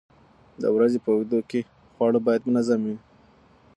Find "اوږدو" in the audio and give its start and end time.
1.13-1.39